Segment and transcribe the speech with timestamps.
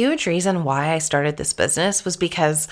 [0.00, 2.68] huge reason why I started this business was because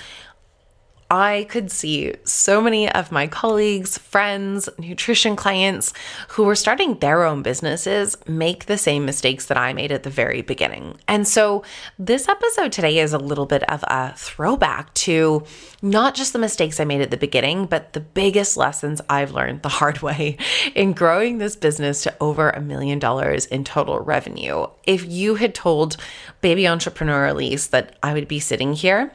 [1.11, 5.91] I could see so many of my colleagues, friends, nutrition clients
[6.29, 10.11] who were starting their own businesses make the same mistakes that I made at the
[10.11, 10.99] very beginning.
[11.07, 11.63] And so,
[11.97, 15.43] this episode today is a little bit of a throwback to
[15.81, 19.63] not just the mistakes I made at the beginning, but the biggest lessons I've learned
[19.63, 20.37] the hard way
[20.75, 24.67] in growing this business to over a million dollars in total revenue.
[24.85, 25.97] If you had told
[26.41, 29.11] baby entrepreneur Elise that I would be sitting here,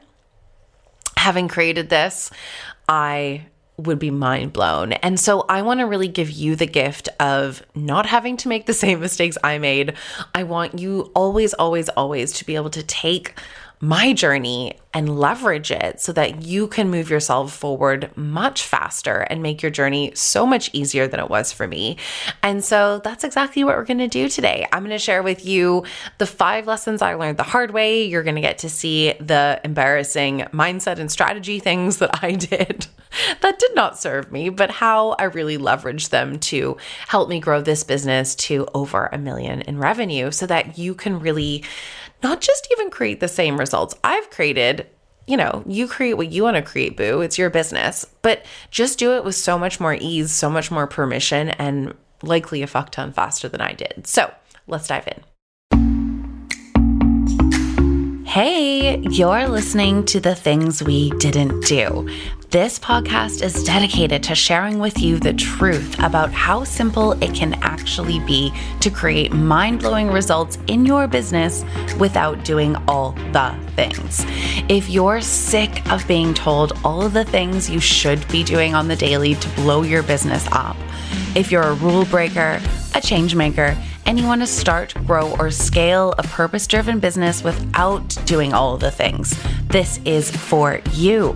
[1.24, 2.30] having created this,
[2.86, 3.46] I
[3.78, 4.92] would be mind blown.
[4.92, 8.66] And so I want to really give you the gift of not having to make
[8.66, 9.94] the same mistakes I made.
[10.34, 13.40] I want you always, always, always to be able to take
[13.80, 19.42] my journey and leverage it so that you can move yourself forward much faster and
[19.42, 21.96] make your journey so much easier than it was for me.
[22.42, 24.66] And so that's exactly what we're going to do today.
[24.72, 25.84] I'm going to share with you
[26.18, 28.04] the five lessons I learned the hard way.
[28.04, 32.86] You're going to get to see the embarrassing mindset and strategy things that I did
[33.40, 36.76] that did not serve me, but how I really leveraged them to
[37.08, 41.20] help me grow this business to over a million in revenue so that you can
[41.20, 41.64] really
[42.24, 44.88] not just even create the same results I've created.
[45.26, 47.20] You know, you create what you want to create, boo.
[47.20, 48.06] It's your business.
[48.22, 52.62] But just do it with so much more ease, so much more permission, and likely
[52.62, 54.06] a fuck ton faster than I did.
[54.06, 54.32] So
[54.66, 55.22] let's dive in.
[58.24, 62.08] Hey, you're listening to the things we didn't do.
[62.54, 67.54] This podcast is dedicated to sharing with you the truth about how simple it can
[67.64, 71.64] actually be to create mind blowing results in your business
[71.98, 74.24] without doing all the things.
[74.68, 78.86] If you're sick of being told all of the things you should be doing on
[78.86, 80.76] the daily to blow your business up,
[81.34, 82.60] if you're a rule breaker,
[82.94, 83.76] a change maker,
[84.12, 89.38] want to start, grow, or scale a purpose driven business without doing all the things,
[89.68, 91.34] this is for you.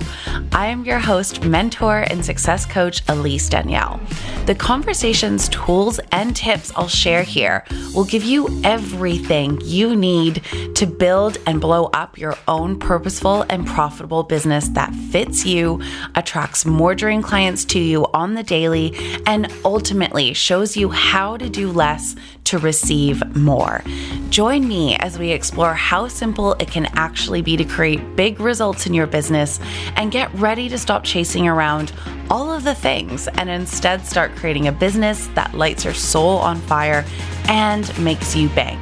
[0.52, 4.00] I am your host, mentor, and success coach, Elise Danielle.
[4.46, 10.42] The conversations, tools, and tips I'll share here will give you everything you need
[10.74, 15.80] to build and blow up your own purposeful and profitable business that fits you,
[16.14, 18.94] attracts more dream clients to you on the daily,
[19.26, 23.82] and ultimately shows you how to do less to receive more.
[24.30, 28.86] Join me as we explore how simple it can actually be to create big results
[28.86, 29.58] in your business
[29.96, 31.92] and get ready to stop chasing around
[32.30, 36.56] all of the things and instead start creating a business that lights your soul on
[36.62, 37.04] fire
[37.48, 38.78] and makes you bank.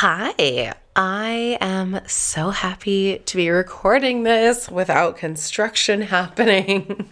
[0.00, 7.08] Hi, I am so happy to be recording this without construction happening.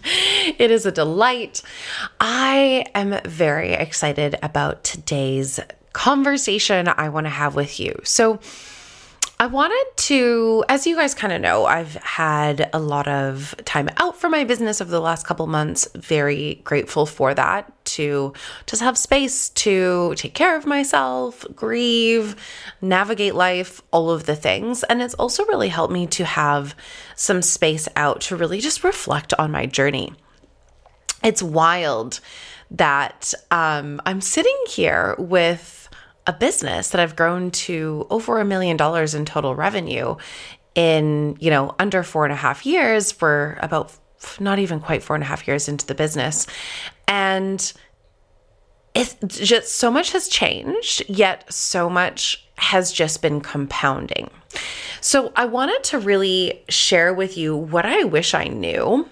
[0.59, 1.63] it is a delight.
[2.19, 5.61] I am very excited about today's
[5.93, 7.95] conversation I want to have with you.
[8.03, 8.41] So,
[9.39, 13.91] I wanted to, as you guys kind of know, I've had a lot of time
[13.99, 15.87] out for my business over the last couple months.
[15.95, 18.33] Very grateful for that to
[18.65, 22.35] just have space to take care of myself, grieve,
[22.81, 24.83] navigate life, all of the things.
[24.85, 26.75] And it's also really helped me to have
[27.15, 30.15] some space out to really just reflect on my journey.
[31.23, 32.21] It's wild
[32.71, 35.76] that um, I'm sitting here with
[36.27, 40.17] a business that I've grown to over a million dollars in total revenue
[40.75, 43.93] in, you know, under four and a half years for about
[44.41, 46.47] not even quite four and a half years into the business.
[47.09, 47.73] And
[48.95, 54.31] it's just so much has changed, yet so much has just been compounding.
[55.01, 59.07] So I wanted to really share with you what I wish I knew.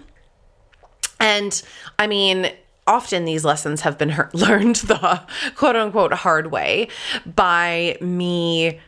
[1.21, 1.63] And
[1.99, 2.51] I mean,
[2.87, 5.23] often these lessons have been learned the
[5.57, 6.89] quote unquote hard way
[7.27, 8.81] by me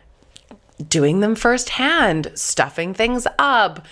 [0.89, 3.87] doing them firsthand, stuffing things up,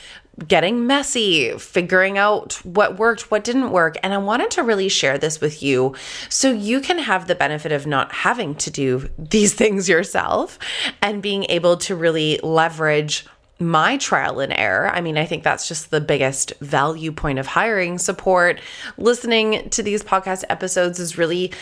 [0.48, 3.96] getting messy, figuring out what worked, what didn't work.
[4.02, 5.94] And I wanted to really share this with you
[6.28, 10.58] so you can have the benefit of not having to do these things yourself
[11.00, 13.26] and being able to really leverage
[13.60, 14.90] my trial and error.
[14.90, 18.60] I mean, I think that's just the biggest value point of hiring support.
[18.96, 21.52] Listening to these podcast episodes is really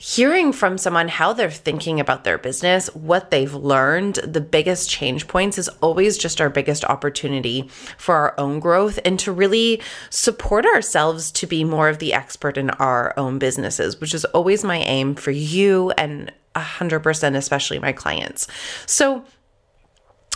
[0.00, 5.28] hearing from someone how they're thinking about their business, what they've learned, the biggest change
[5.28, 10.64] points is always just our biggest opportunity for our own growth and to really support
[10.64, 14.78] ourselves to be more of the expert in our own businesses, which is always my
[14.78, 18.48] aim for you and 100% especially my clients.
[18.86, 19.22] So,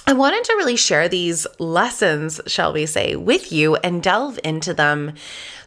[0.06, 4.74] I wanted to really share these lessons, shall we say, with you and delve into
[4.74, 5.14] them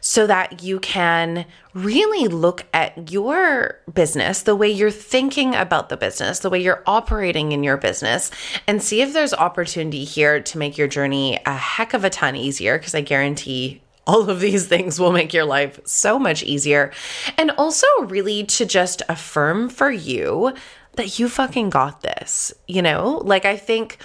[0.00, 1.44] so that you can
[1.74, 6.84] really look at your business, the way you're thinking about the business, the way you're
[6.86, 8.30] operating in your business,
[8.68, 12.36] and see if there's opportunity here to make your journey a heck of a ton
[12.36, 12.78] easier.
[12.78, 16.92] Because I guarantee all of these things will make your life so much easier.
[17.36, 20.54] And also, really, to just affirm for you
[20.98, 22.52] that you fucking got this.
[22.66, 23.98] You know, like I think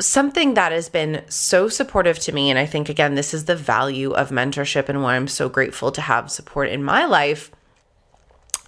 [0.00, 3.56] something that has been so supportive to me, and I think, again, this is the
[3.56, 7.50] value of mentorship and why I'm so grateful to have support in my life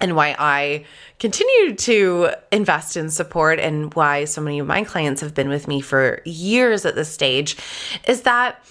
[0.01, 0.85] and why I
[1.19, 5.67] continue to invest in support and why so many of my clients have been with
[5.67, 7.57] me for years at this stage
[8.07, 8.63] is that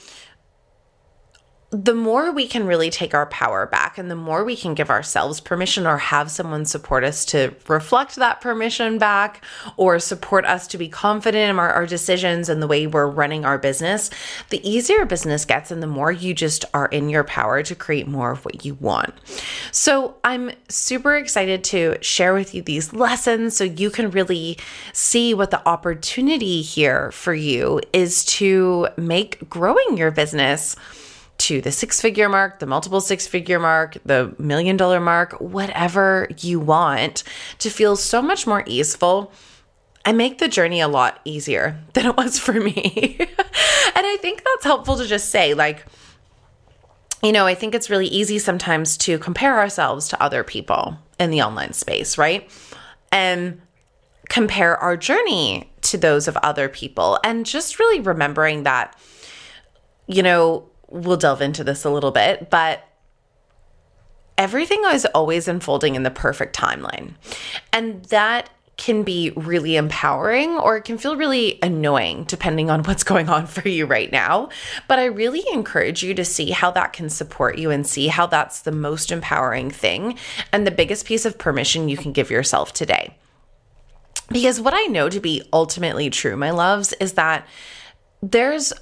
[1.83, 4.89] the more we can really take our power back and the more we can give
[4.89, 9.43] ourselves permission or have someone support us to reflect that permission back
[9.75, 13.45] or support us to be confident in our, our, decisions and the way we're running
[13.45, 14.09] our business,
[14.49, 18.07] the easier business gets and the more you just are in your power to create
[18.07, 19.13] more of what you want.
[19.71, 24.57] So I'm super excited to share with you these lessons so you can really
[24.93, 30.75] see what the opportunity here for you is to make growing your business
[31.37, 36.27] to the six figure mark, the multiple six figure mark, the million dollar mark, whatever
[36.39, 37.23] you want
[37.59, 39.31] to feel so much more easeful
[40.05, 43.15] I make the journey a lot easier than it was for me.
[43.19, 43.29] and
[43.95, 45.85] I think that's helpful to just say, like,
[47.23, 51.31] you know, I think it's really easy sometimes to compare ourselves to other people in
[51.31, 52.49] the online space, right?
[53.11, 53.61] And
[54.29, 57.19] compare our journey to those of other people.
[57.23, 58.95] And just really remembering that,
[60.07, 62.87] you know, we'll delve into this a little bit, but
[64.37, 67.13] everything is always unfolding in the perfect timeline.
[67.73, 73.03] And that can be really empowering or it can feel really annoying depending on what's
[73.03, 74.49] going on for you right now.
[74.87, 78.27] But I really encourage you to see how that can support you and see how
[78.27, 80.17] that's the most empowering thing
[80.51, 83.15] and the biggest piece of permission you can give yourself today.
[84.29, 87.47] Because what I know to be ultimately true, my loves, is that
[88.21, 88.73] there's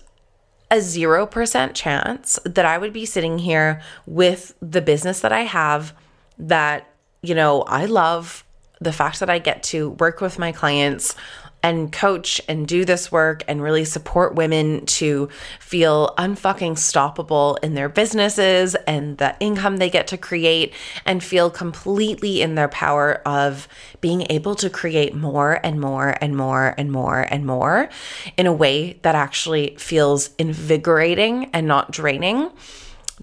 [0.74, 5.94] a 0% chance that I would be sitting here with the business that I have
[6.40, 6.90] that,
[7.22, 8.44] you know, I love
[8.82, 11.16] the fact that I get to work with my clients
[11.64, 15.30] and coach and do this work and really support women to
[15.60, 20.74] feel unfucking stoppable in their businesses and the income they get to create
[21.06, 23.68] and feel completely in their power of
[24.02, 27.90] being able to create more and more and more and more and more
[28.36, 32.52] in a way that actually feels invigorating and not draining.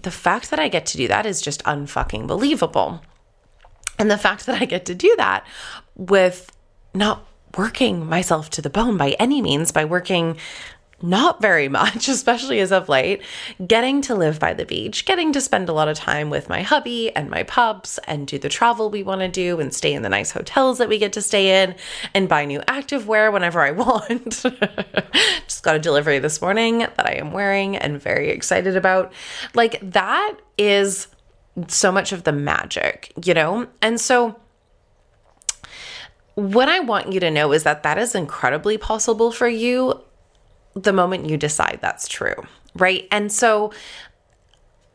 [0.01, 3.01] The fact that I get to do that is just unfucking believable.
[3.99, 5.45] And the fact that I get to do that
[5.95, 6.51] with
[6.95, 10.37] not working myself to the bone by any means, by working
[11.03, 13.21] not very much, especially as of late,
[13.65, 16.61] getting to live by the beach, getting to spend a lot of time with my
[16.61, 20.03] hubby and my pups and do the travel we want to do and stay in
[20.03, 21.75] the nice hotels that we get to stay in
[22.13, 24.43] and buy new activewear whenever I want.
[25.45, 29.11] Just got a delivery this morning that I am wearing and very excited about.
[29.53, 31.07] Like that is
[31.67, 33.67] so much of the magic, you know?
[33.81, 34.39] And so
[36.35, 39.99] what I want you to know is that that is incredibly possible for you
[40.73, 42.35] the moment you decide that's true,
[42.75, 43.07] right?
[43.11, 43.73] And so,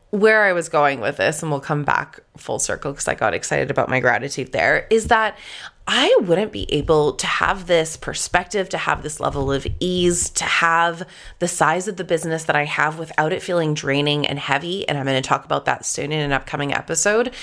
[0.09, 3.33] where I was going with this, and we'll come back full circle because I got
[3.33, 5.37] excited about my gratitude there, is that
[5.85, 10.43] I wouldn't be able to have this perspective, to have this level of ease, to
[10.43, 11.07] have
[11.39, 14.87] the size of the business that I have without it feeling draining and heavy.
[14.87, 17.33] And I'm going to talk about that soon in an upcoming episode,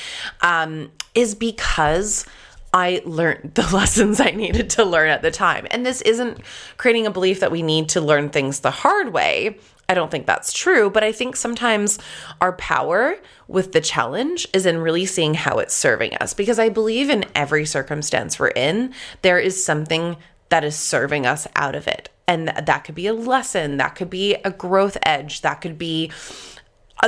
[0.40, 2.26] um, is because
[2.74, 5.66] I learned the lessons I needed to learn at the time.
[5.70, 6.40] And this isn't
[6.76, 9.58] creating a belief that we need to learn things the hard way.
[9.88, 11.98] I don't think that's true, but I think sometimes
[12.40, 13.16] our power
[13.48, 17.26] with the challenge is in really seeing how it's serving us because I believe in
[17.34, 20.16] every circumstance we're in, there is something
[20.48, 22.08] that is serving us out of it.
[22.26, 26.10] And that could be a lesson, that could be a growth edge, that could be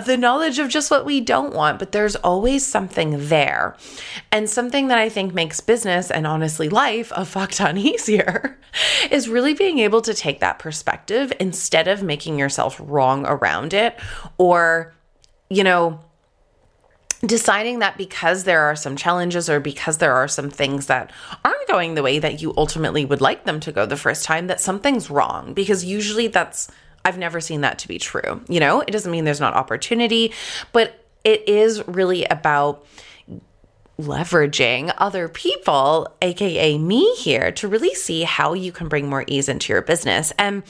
[0.04, 3.76] the knowledge of just what we don't want, but there's always something there.
[4.30, 8.58] And something that I think makes business and honestly life a fuck ton easier
[9.10, 13.98] is really being able to take that perspective instead of making yourself wrong around it
[14.38, 14.94] or,
[15.48, 16.00] you know,
[17.24, 21.10] deciding that because there are some challenges or because there are some things that
[21.44, 24.48] aren't going the way that you ultimately would like them to go the first time,
[24.48, 25.54] that something's wrong.
[25.54, 26.70] Because usually that's
[27.06, 28.42] I've never seen that to be true.
[28.48, 30.32] You know, it doesn't mean there's not opportunity,
[30.72, 32.84] but it is really about
[33.98, 39.48] leveraging other people, aka me here, to really see how you can bring more ease
[39.48, 40.32] into your business.
[40.36, 40.64] And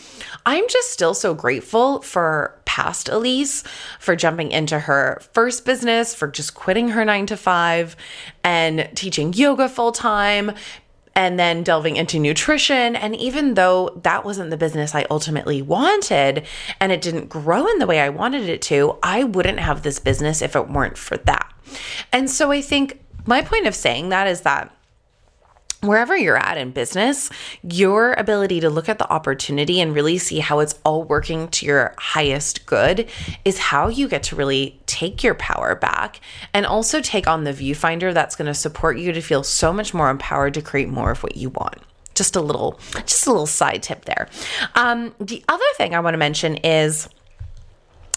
[0.45, 3.65] I'm just still so grateful for past Elise
[3.99, 7.97] for jumping into her first business, for just quitting her nine to five
[8.45, 10.53] and teaching yoga full time.
[11.17, 12.95] And then delving into nutrition.
[12.95, 16.47] And even though that wasn't the business I ultimately wanted
[16.79, 19.99] and it didn't grow in the way I wanted it to, I wouldn't have this
[19.99, 21.51] business if it weren't for that.
[22.13, 24.76] And so I think my point of saying that is that
[25.87, 27.31] wherever you're at in business,
[27.63, 31.67] your ability to look at the opportunity and really see how it's all working to
[31.67, 33.09] your highest good
[33.45, 36.21] is how you get to really take your power back
[36.53, 39.95] and also take on the viewfinder that's going to support you to feel so much
[39.95, 41.77] more empowered to create more of what you want.
[42.15, 44.29] Just a little, just a little side tip there.
[44.75, 47.09] Um, the other thing I want to mention is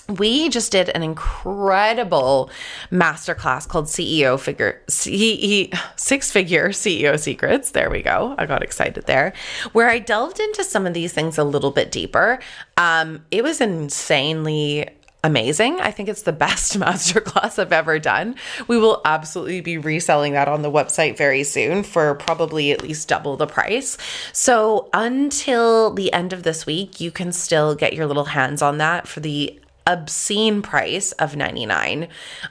[0.09, 2.49] we just did an incredible
[2.91, 7.71] masterclass called CEO figure CE six figure CEO secrets.
[7.71, 8.35] There we go.
[8.37, 9.33] I got excited there,
[9.71, 12.39] where I delved into some of these things a little bit deeper.
[12.77, 14.89] Um, it was insanely
[15.23, 15.79] amazing.
[15.81, 18.35] I think it's the best masterclass I've ever done.
[18.67, 23.07] We will absolutely be reselling that on the website very soon for probably at least
[23.07, 23.97] double the price.
[24.31, 28.77] So until the end of this week, you can still get your little hands on
[28.77, 29.58] that for the
[29.91, 32.07] obscene price of 99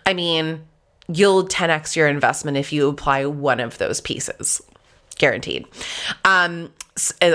[0.07, 0.65] I mean,
[1.09, 4.61] you'll 10x your investment if you apply one of those pieces.
[5.17, 5.67] Guaranteed.
[6.25, 6.73] Um,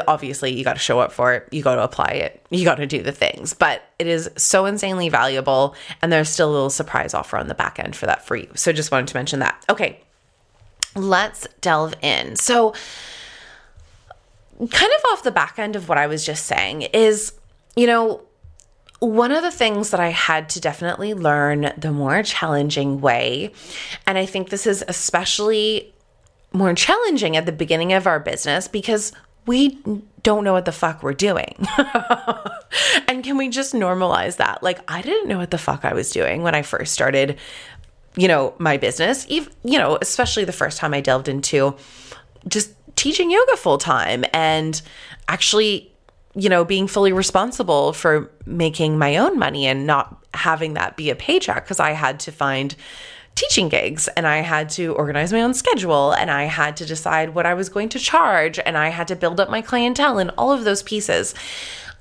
[0.08, 1.48] obviously, you got to show up for it.
[1.52, 2.46] You got to apply it.
[2.50, 3.54] You got to do the things.
[3.54, 5.76] But it is so insanely valuable.
[6.02, 8.50] And there's still a little surprise offer on the back end for that for you.
[8.56, 9.66] So just wanted to mention that.
[9.70, 10.00] Okay,
[10.96, 12.36] let's delve in.
[12.38, 12.74] So,
[14.60, 17.34] kind of off the back end of what I was just saying is,
[17.76, 18.22] you know,
[19.04, 23.52] one of the things that I had to definitely learn the more challenging way,
[24.08, 25.94] and I think this is especially
[26.54, 29.12] more challenging at the beginning of our business because
[29.46, 29.78] we
[30.22, 31.68] don't know what the fuck we're doing.
[33.10, 34.64] and can we just normalize that?
[34.64, 37.38] Like, I didn't know what the fuck I was doing when I first started,
[38.16, 39.26] you know, my business.
[39.28, 41.76] Even, you know, especially the first time I delved into
[42.48, 44.82] just teaching yoga full time and
[45.28, 45.93] actually
[46.36, 51.10] you know, being fully responsible for making my own money and not having that be
[51.10, 52.76] a paycheck because I had to find
[53.36, 57.34] teaching gigs and I had to organize my own schedule and I had to decide
[57.34, 60.32] what I was going to charge and I had to build up my clientele and
[60.38, 61.34] all of those pieces.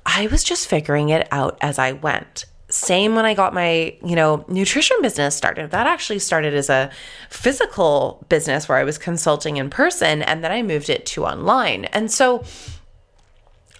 [0.05, 2.45] I was just figuring it out as I went.
[2.69, 5.71] Same when I got my, you know, nutrition business started.
[5.71, 6.91] That actually started as a
[7.29, 11.85] physical business where I was consulting in person and then I moved it to online.
[11.85, 12.43] And so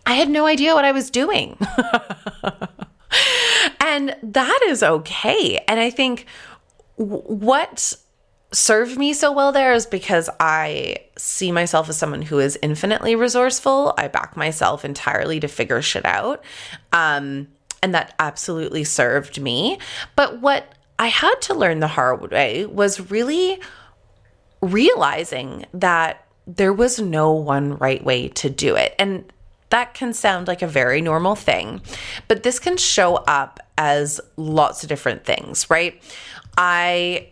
[0.05, 1.57] I had no idea what I was doing.
[3.79, 5.63] and that is okay.
[5.67, 6.25] And I think
[6.95, 7.95] what
[8.51, 13.15] served me so well there is because I see myself as someone who is infinitely
[13.15, 13.93] resourceful.
[13.97, 16.43] I back myself entirely to figure shit out.
[16.91, 17.47] Um,
[17.81, 19.79] and that absolutely served me.
[20.15, 23.59] But what I had to learn the hard way was really
[24.61, 28.95] realizing that there was no one right way to do it.
[28.99, 29.31] And
[29.73, 31.81] that can sound like a very normal thing,
[32.27, 35.99] but this can show up as lots of different things, right?
[36.55, 37.29] I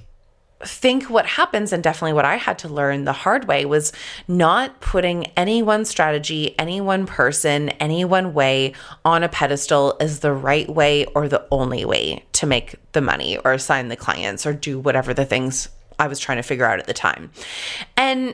[0.64, 3.94] think what happens, and definitely what I had to learn the hard way, was
[4.28, 8.74] not putting any one strategy, any one person, any one way
[9.06, 13.38] on a pedestal as the right way or the only way to make the money
[13.38, 15.70] or assign the clients or do whatever the things
[16.00, 17.30] I was trying to figure out at the time.
[17.96, 18.34] And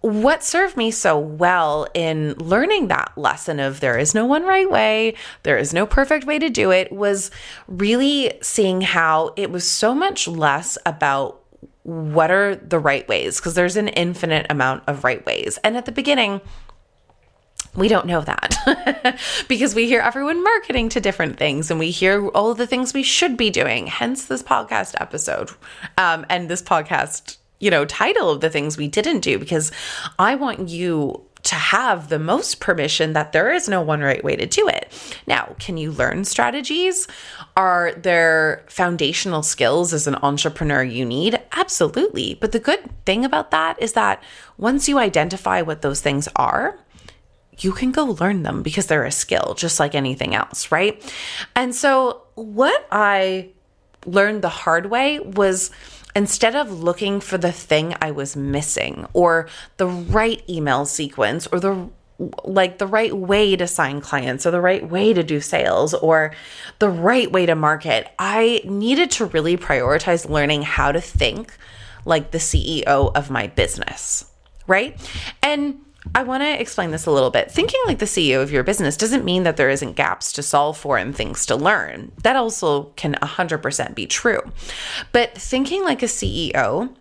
[0.00, 4.70] what served me so well in learning that lesson of there is no one right
[4.70, 7.30] way, there is no perfect way to do it, was
[7.66, 11.40] really seeing how it was so much less about
[11.82, 15.58] what are the right ways, because there's an infinite amount of right ways.
[15.64, 16.42] And at the beginning,
[17.74, 22.28] we don't know that because we hear everyone marketing to different things and we hear
[22.28, 25.50] all the things we should be doing, hence this podcast episode
[25.96, 29.72] um, and this podcast you know, title of the things we didn't do because
[30.18, 34.36] I want you to have the most permission that there is no one right way
[34.36, 34.92] to do it.
[35.26, 37.06] Now, can you learn strategies?
[37.56, 41.40] Are there foundational skills as an entrepreneur you need?
[41.52, 42.36] Absolutely.
[42.40, 44.22] But the good thing about that is that
[44.56, 46.78] once you identify what those things are,
[47.58, 51.02] you can go learn them because they're a skill, just like anything else, right?
[51.56, 53.48] And so, what I
[54.06, 55.70] learned the hard way was
[56.14, 61.60] instead of looking for the thing I was missing or the right email sequence or
[61.60, 61.88] the
[62.44, 66.34] like the right way to sign clients or the right way to do sales or
[66.80, 71.56] the right way to market, I needed to really prioritize learning how to think
[72.04, 74.24] like the CEO of my business,
[74.66, 74.98] right?
[75.42, 75.78] And
[76.14, 77.50] I want to explain this a little bit.
[77.50, 80.78] Thinking like the CEO of your business doesn't mean that there isn't gaps to solve
[80.78, 82.12] for and things to learn.
[82.22, 84.40] That also can 100% be true.
[85.12, 86.94] But thinking like a CEO,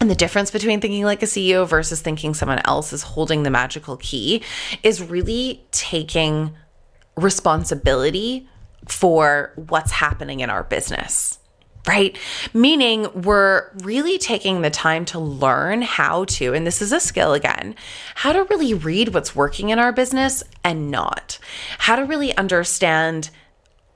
[0.00, 3.50] and the difference between thinking like a CEO versus thinking someone else is holding the
[3.50, 4.42] magical key
[4.82, 6.54] is really taking
[7.16, 8.48] responsibility
[8.88, 11.38] for what's happening in our business
[11.86, 12.16] right?
[12.54, 17.34] Meaning we're really taking the time to learn how to, and this is a skill
[17.34, 17.74] again,
[18.14, 21.38] how to really read what's working in our business and not,
[21.78, 23.30] how to really understand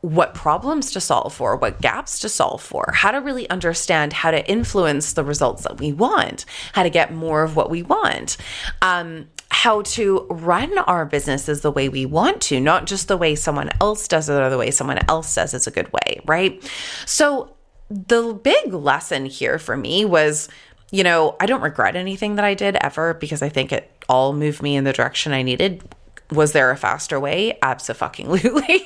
[0.00, 4.30] what problems to solve for, what gaps to solve for, how to really understand how
[4.30, 8.36] to influence the results that we want, how to get more of what we want.
[8.82, 13.34] Um, how to run our businesses the way we want to, not just the way
[13.34, 16.70] someone else does it or the way someone else says it's a good way, right?
[17.06, 17.55] So,
[17.88, 20.48] the big lesson here for me was
[20.90, 24.32] you know, I don't regret anything that I did ever because I think it all
[24.32, 25.82] moved me in the direction I needed.
[26.30, 27.58] Was there a faster way?
[27.62, 28.84] Absolutely.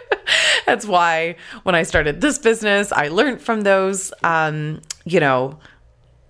[0.66, 5.58] That's why when I started this business, I learned from those, um, you know,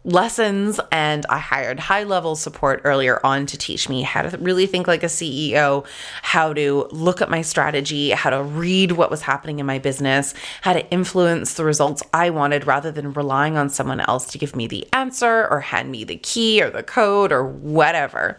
[0.06, 4.66] lessons and I hired high level support earlier on to teach me how to really
[4.66, 5.84] think like a CEO,
[6.22, 10.32] how to look at my strategy, how to read what was happening in my business,
[10.62, 14.54] how to influence the results I wanted rather than relying on someone else to give
[14.54, 18.38] me the answer or hand me the key or the code or whatever.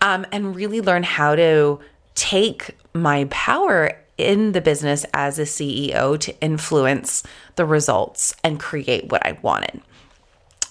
[0.00, 1.78] Um, and really learn how to
[2.14, 7.22] take my power in the business as a CEO to influence
[7.56, 9.82] the results and create what I wanted.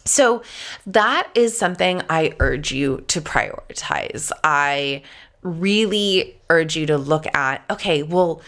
[0.05, 0.43] So
[0.87, 4.31] that is something I urge you to prioritize.
[4.43, 5.03] I
[5.41, 8.41] really urge you to look at okay, well,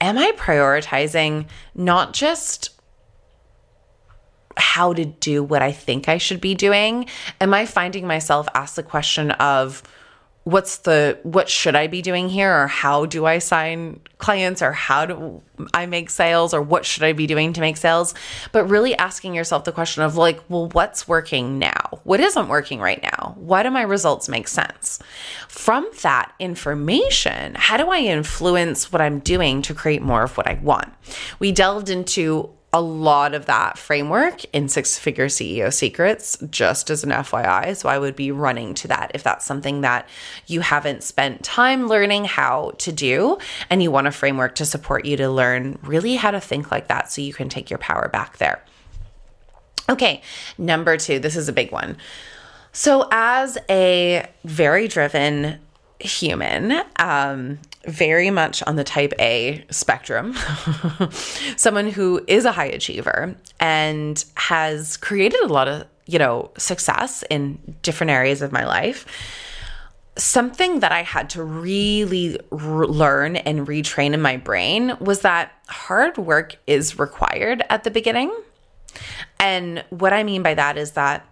[0.00, 2.70] am I prioritizing not just
[4.56, 7.06] how to do what I think I should be doing?
[7.40, 9.82] Am I finding myself ask the question of,
[10.48, 12.62] what's the what should I be doing here?
[12.62, 14.62] Or how do I sign clients?
[14.62, 15.42] Or how do
[15.74, 16.54] I make sales?
[16.54, 18.14] Or what should I be doing to make sales?
[18.52, 22.00] But really asking yourself the question of like well what's working now?
[22.04, 23.34] What isn't working right now?
[23.36, 25.00] Why do my results make sense?
[25.48, 30.46] From that information how do I influence what I'm doing to create more of what
[30.46, 30.88] I want?
[31.38, 37.02] We delved into a lot of that framework in Six Figure CEO Secrets, just as
[37.02, 37.74] an FYI.
[37.74, 40.06] So I would be running to that if that's something that
[40.46, 43.38] you haven't spent time learning how to do
[43.70, 46.88] and you want a framework to support you to learn really how to think like
[46.88, 48.62] that so you can take your power back there.
[49.88, 50.20] Okay,
[50.58, 51.96] number two, this is a big one.
[52.72, 55.58] So, as a very driven
[56.00, 60.34] human, um, very much on the type A spectrum,
[61.56, 67.24] someone who is a high achiever and has created a lot of, you know, success
[67.30, 69.06] in different areas of my life.
[70.16, 75.52] Something that I had to really re- learn and retrain in my brain was that
[75.68, 78.34] hard work is required at the beginning.
[79.38, 81.24] And what I mean by that is that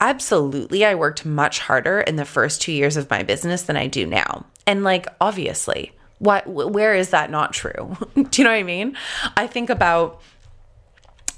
[0.00, 3.86] absolutely I worked much harder in the first 2 years of my business than I
[3.86, 4.46] do now.
[4.66, 7.96] And like, obviously, what, where is that not true?
[8.14, 8.96] Do you know what I mean?
[9.36, 10.20] I think about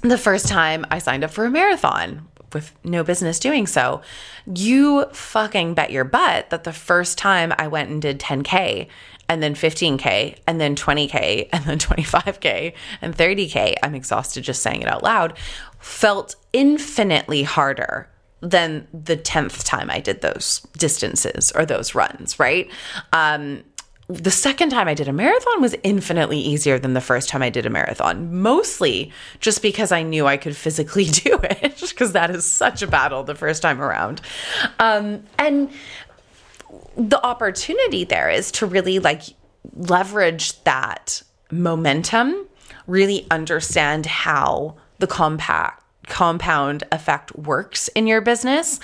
[0.01, 4.01] the first time I signed up for a marathon with no business doing so.
[4.53, 8.87] You fucking bet your butt that the first time I went and did 10K
[9.29, 14.81] and then 15K and then 20K and then 25K and 30K, I'm exhausted just saying
[14.81, 15.37] it out loud,
[15.79, 18.09] felt infinitely harder
[18.43, 22.69] than the 10th time I did those distances or those runs, right?
[23.13, 23.63] Um,
[24.09, 27.49] the second time I did a marathon was infinitely easier than the first time I
[27.49, 32.29] did a marathon, mostly just because I knew I could physically do it, because that
[32.29, 34.21] is such a battle the first time around.
[34.77, 35.71] Um, and
[36.97, 39.23] the opportunity there is to really like
[39.73, 42.45] leverage that momentum,
[42.87, 48.79] really understand how the compact compound effect works in your business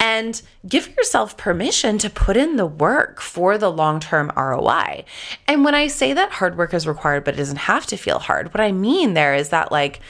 [0.00, 5.04] and give yourself permission to put in the work for the long term ROI.
[5.46, 8.18] And when I say that hard work is required, but it doesn't have to feel
[8.18, 10.00] hard, what I mean there is that, like,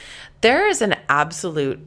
[0.41, 1.79] there is an absolute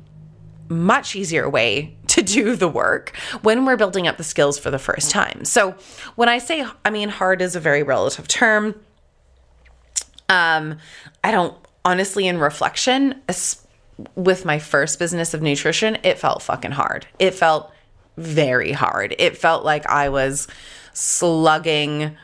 [0.68, 4.78] much easier way to do the work when we're building up the skills for the
[4.78, 5.44] first time.
[5.44, 5.74] So,
[6.14, 8.74] when I say, I mean, hard is a very relative term.
[10.28, 10.78] Um,
[11.24, 13.20] I don't honestly, in reflection,
[14.14, 17.06] with my first business of nutrition, it felt fucking hard.
[17.18, 17.72] It felt
[18.16, 19.14] very hard.
[19.18, 20.48] It felt like I was
[20.92, 22.16] slugging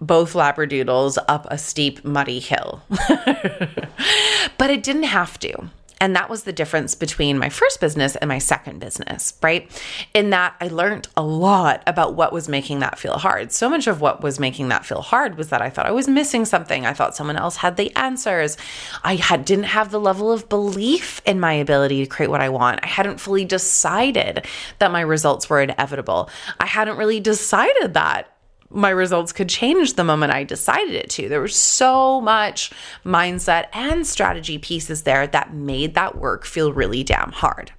[0.00, 2.82] both labradoodles up a steep, muddy hill.
[2.88, 5.70] but it didn't have to.
[6.00, 9.70] And that was the difference between my first business and my second business, right?
[10.14, 13.52] In that I learned a lot about what was making that feel hard.
[13.52, 16.08] So much of what was making that feel hard was that I thought I was
[16.08, 16.86] missing something.
[16.86, 18.56] I thought someone else had the answers.
[19.04, 22.48] I had didn't have the level of belief in my ability to create what I
[22.48, 22.80] want.
[22.82, 24.46] I hadn't fully decided
[24.78, 26.30] that my results were inevitable.
[26.58, 28.32] I hadn't really decided that
[28.70, 31.28] my results could change the moment I decided it to.
[31.28, 32.70] There was so much
[33.04, 37.72] mindset and strategy pieces there that made that work feel really damn hard.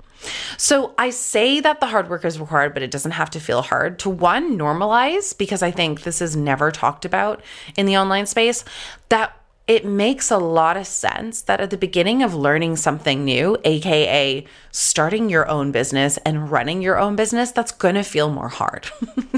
[0.58, 3.64] So I say that the hard work is required, but it doesn't have to feel
[3.64, 3.98] hard.
[4.00, 7.42] To one, normalize, because I think this is never talked about
[7.76, 8.64] in the online space,
[9.10, 9.36] that
[9.72, 14.46] it makes a lot of sense that at the beginning of learning something new, AKA
[14.70, 18.92] starting your own business and running your own business, that's going to feel more hard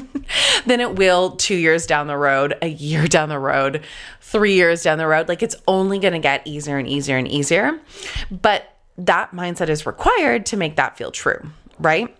[0.65, 3.83] than it will two years down the road, a year down the road,
[4.21, 5.27] three years down the road.
[5.29, 7.79] Like it's only going to get easier and easier and easier.
[8.31, 12.17] But that mindset is required to make that feel true, right?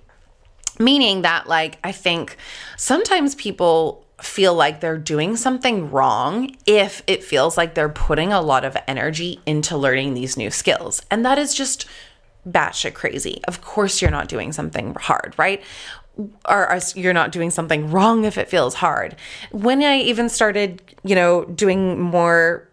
[0.77, 2.37] Meaning that, like, I think
[2.77, 8.41] sometimes people feel like they're doing something wrong if it feels like they're putting a
[8.41, 11.01] lot of energy into learning these new skills.
[11.11, 11.85] And that is just
[12.47, 13.41] batshit crazy.
[13.47, 15.63] Of course, you're not doing something hard, right?
[16.45, 19.15] Or, or you're not doing something wrong if it feels hard.
[19.51, 22.69] When I even started, you know, doing more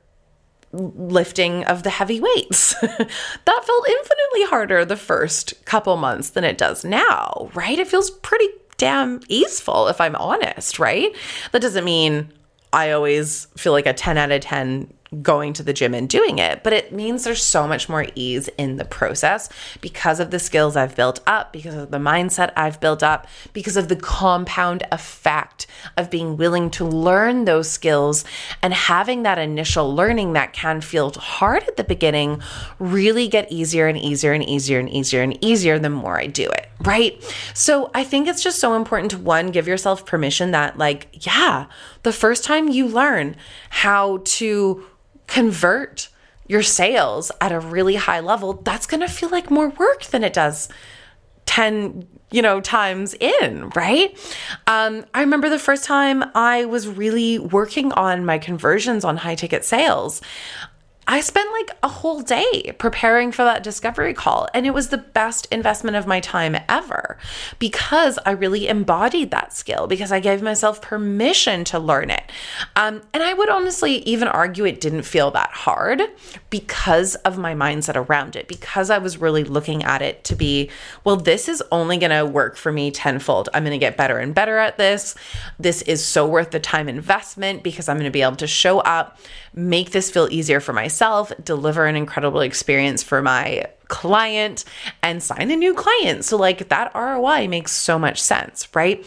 [0.73, 2.75] lifting of the heavy weights.
[2.81, 7.79] that felt infinitely harder the first couple months than it does now, right?
[7.79, 8.49] It feels pretty
[8.81, 11.15] damn easeful, if I'm honest, right?
[11.53, 12.33] That doesn't mean
[12.73, 14.91] I always feel like a 10 out of 10
[15.23, 18.49] going to the gym and doing it, but it means there's so much more ease
[18.57, 19.49] in the process
[19.81, 23.77] because of the skills I've built up, because of the mindset I've built up, because
[23.77, 28.25] of the compound effect of being willing to learn those skills
[28.63, 32.41] and having that initial learning that can feel hard at the beginning
[32.79, 36.45] really get easier and easier and easier and easier and easier the more I do
[36.45, 37.21] it, right?
[37.53, 41.67] So I think it's just so important to one, give yourself permission that, like, yeah,
[42.05, 43.35] the first time you learn
[43.71, 44.85] how to
[45.31, 46.09] convert
[46.47, 50.25] your sales at a really high level, that's going to feel like more work than
[50.25, 50.69] it does
[51.47, 54.17] 10 you know times in right?
[54.69, 59.35] Um, i remember the first time i was really working on my conversions on high
[59.35, 60.21] ticket sales
[61.07, 64.99] I spent like a whole day preparing for that discovery call, and it was the
[64.99, 67.19] best investment of my time ever
[67.59, 72.23] because I really embodied that skill, because I gave myself permission to learn it.
[72.77, 76.03] Um, and I would honestly even argue it didn't feel that hard
[76.51, 80.71] because of my mindset around it, because I was really looking at it to be,
[81.03, 83.49] well, this is only going to work for me tenfold.
[83.53, 85.17] I'm going to get better and better at this.
[85.59, 88.79] This is so worth the time investment because I'm going to be able to show
[88.81, 89.19] up,
[89.55, 94.65] make this feel easier for myself myself, deliver an incredible experience for my client,
[95.03, 96.25] and sign a new client.
[96.27, 99.05] So, like, that ROI makes so much sense, right?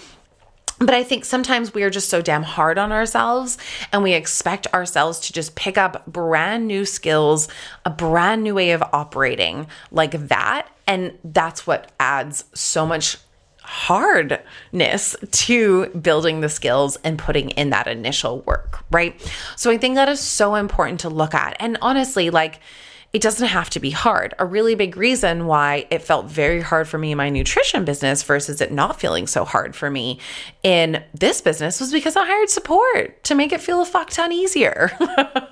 [0.80, 3.60] But I think sometimes we are just so damn hard on ourselves
[3.94, 7.48] and we expect ourselves to just pick up brand new skills,
[7.86, 10.68] a brand new way of operating like that.
[10.88, 13.18] And that's what adds so much
[13.64, 19.20] hardness to building the skills and putting in that initial work, right?
[19.56, 21.56] So I think that is so important to look at.
[21.60, 22.60] And honestly, like,
[23.14, 24.34] it doesn't have to be hard.
[24.40, 28.24] A really big reason why it felt very hard for me in my nutrition business
[28.24, 30.20] versus it not feeling so hard for me
[30.64, 34.32] in this business was because I hired support to make it feel a fuck ton
[34.32, 34.92] easier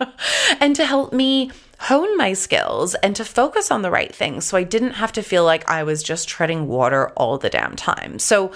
[0.59, 4.55] and to help me hone my skills and to focus on the right things so
[4.55, 8.19] I didn't have to feel like I was just treading water all the damn time.
[8.19, 8.51] So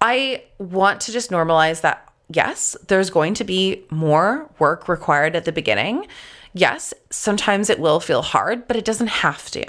[0.00, 5.44] I want to just normalize that yes, there's going to be more work required at
[5.44, 6.06] the beginning.
[6.54, 9.64] Yes, sometimes it will feel hard, but it doesn't have to.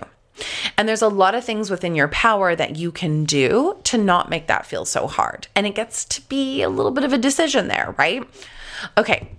[0.78, 4.30] And there's a lot of things within your power that you can do to not
[4.30, 5.48] make that feel so hard.
[5.56, 8.24] And it gets to be a little bit of a decision there, right?
[8.98, 9.32] Okay.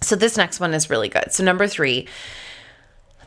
[0.00, 1.32] So this next one is really good.
[1.32, 2.06] So, number three,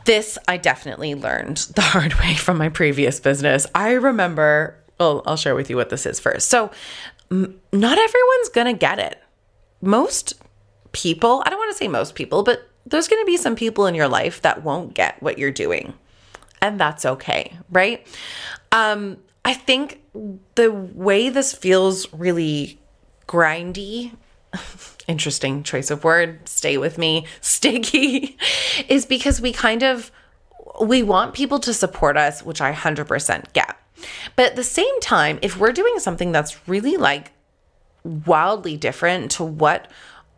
[0.04, 3.66] this I definitely learned the hard way from my previous business.
[3.74, 6.48] I remember, well, I'll share with you what this is first.
[6.48, 6.70] So,
[7.30, 9.20] m- not everyone's going to get it.
[9.80, 10.34] Most
[10.92, 13.86] people, I don't want to say most people, but there's going to be some people
[13.86, 15.94] in your life that won't get what you're doing.
[16.60, 18.06] And that's okay, right?
[18.70, 20.00] Um, I think
[20.54, 22.78] the way this feels really
[23.26, 24.12] grindy
[25.08, 28.36] interesting choice of word, stay with me, sticky,
[28.88, 30.10] is because we kind of
[30.80, 33.76] we want people to support us, which I 100% get.
[34.36, 37.32] But at the same time, if we're doing something that's really like
[38.04, 39.88] wildly different to what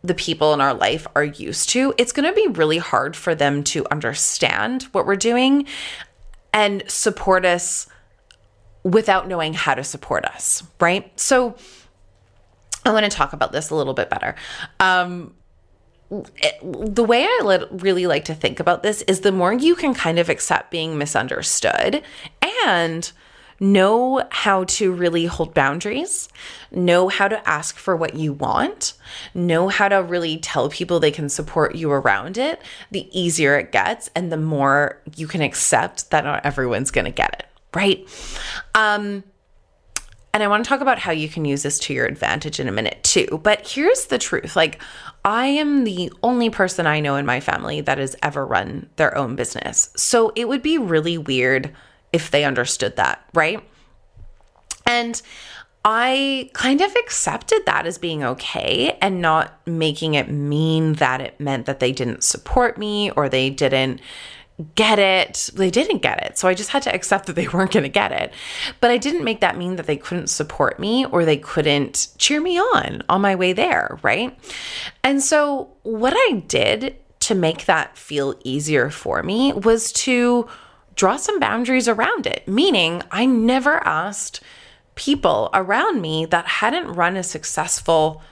[0.03, 3.35] the people in our life are used to, it's going to be really hard for
[3.35, 5.66] them to understand what we're doing
[6.53, 7.87] and support us
[8.83, 11.18] without knowing how to support us, right?
[11.18, 11.57] So
[12.85, 14.35] I want to talk about this a little bit better.
[14.81, 15.35] Um,
[16.11, 19.94] it, the way I really like to think about this is the more you can
[19.94, 22.03] kind of accept being misunderstood
[22.66, 23.11] and
[23.61, 26.29] know how to really hold boundaries,
[26.70, 28.94] know how to ask for what you want,
[29.33, 33.73] know how to really tell people they can support you around it, the easier it
[33.73, 38.07] gets and the more you can accept that not everyone's going to get it right?
[38.75, 39.25] Um,
[40.35, 42.66] and I want to talk about how you can use this to your advantage in
[42.66, 43.40] a minute too.
[43.44, 44.83] But here's the truth like,
[45.25, 49.16] I am the only person I know in my family that has ever run their
[49.16, 49.90] own business.
[49.97, 51.73] So it would be really weird
[52.12, 53.62] if they understood that, right?
[54.85, 55.23] And
[55.85, 61.38] I kind of accepted that as being okay and not making it mean that it
[61.38, 64.01] meant that they didn't support me or they didn't
[64.75, 65.51] get it.
[65.55, 66.38] They didn't get it.
[66.38, 68.33] So I just had to accept that they weren't going to get it.
[68.81, 72.40] But I didn't make that mean that they couldn't support me or they couldn't cheer
[72.40, 74.38] me on on my way there, right?
[75.03, 80.47] And so what I did to make that feel easier for me was to
[80.95, 84.40] draw some boundaries around it, meaning I never asked
[84.95, 88.23] people around me that hadn't run a successful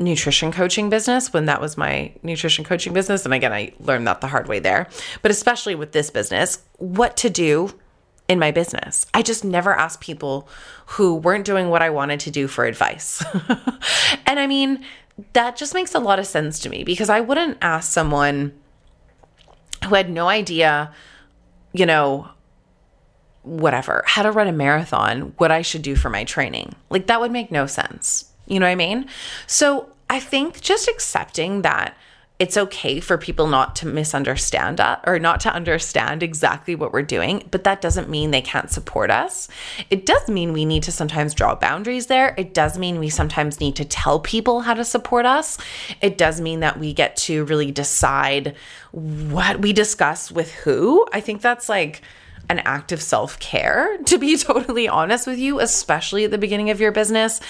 [0.00, 3.24] nutrition coaching business when that was my nutrition coaching business.
[3.24, 4.88] And again, I learned that the hard way there.
[5.22, 7.72] But especially with this business, what to do
[8.28, 9.06] in my business.
[9.14, 10.48] I just never asked people
[10.86, 13.24] who weren't doing what I wanted to do for advice.
[14.26, 14.84] and I mean,
[15.32, 18.52] that just makes a lot of sense to me because I wouldn't ask someone
[19.84, 20.92] who had no idea,
[21.72, 22.28] you know,
[23.42, 26.74] whatever, how to run a marathon, what I should do for my training.
[26.90, 28.27] Like that would make no sense.
[28.48, 29.08] You know what I mean?
[29.46, 31.96] So I think just accepting that
[32.38, 37.02] it's okay for people not to misunderstand us or not to understand exactly what we're
[37.02, 39.48] doing, but that doesn't mean they can't support us.
[39.90, 42.36] It does mean we need to sometimes draw boundaries there.
[42.38, 45.58] It does mean we sometimes need to tell people how to support us.
[46.00, 48.54] It does mean that we get to really decide
[48.92, 51.06] what we discuss with who.
[51.12, 52.02] I think that's like
[52.48, 56.70] an act of self care, to be totally honest with you, especially at the beginning
[56.70, 57.40] of your business.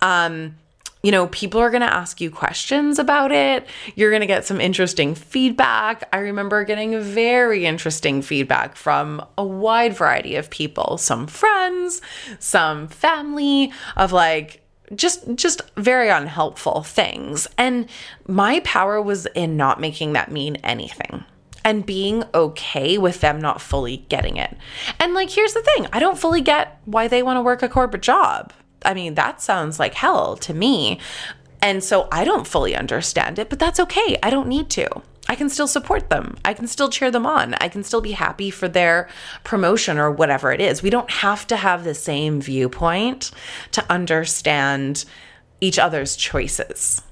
[0.00, 0.56] Um,
[1.02, 3.66] you know, people are going to ask you questions about it.
[3.94, 6.08] You're going to get some interesting feedback.
[6.12, 12.00] I remember getting very interesting feedback from a wide variety of people, some friends,
[12.40, 14.62] some family of like,
[14.94, 17.86] just just very unhelpful things and
[18.26, 21.22] my power was in not making that mean anything
[21.68, 24.56] and being okay with them not fully getting it.
[24.98, 27.68] And like, here's the thing I don't fully get why they want to work a
[27.68, 28.54] corporate job.
[28.86, 30.98] I mean, that sounds like hell to me.
[31.60, 34.16] And so I don't fully understand it, but that's okay.
[34.22, 34.88] I don't need to.
[35.28, 36.38] I can still support them.
[36.42, 37.52] I can still cheer them on.
[37.60, 39.10] I can still be happy for their
[39.44, 40.82] promotion or whatever it is.
[40.82, 43.30] We don't have to have the same viewpoint
[43.72, 45.04] to understand
[45.60, 47.02] each other's choices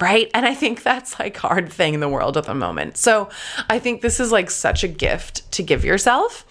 [0.00, 0.30] right?
[0.34, 2.96] And I think that's like hard thing in the world at the moment.
[2.96, 3.28] So
[3.68, 6.46] I think this is like such a gift to give yourself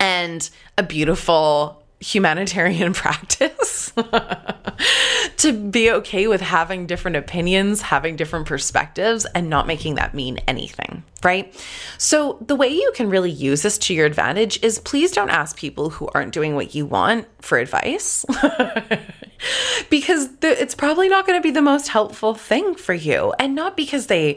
[0.00, 3.92] and a beautiful humanitarian practice
[5.36, 10.38] to be okay with having different opinions, having different perspectives, and not making that mean
[10.46, 11.54] anything, right?
[11.98, 15.56] So, the way you can really use this to your advantage is please don't ask
[15.56, 18.24] people who aren't doing what you want for advice.
[19.90, 23.76] because it's probably not going to be the most helpful thing for you and not
[23.76, 24.36] because they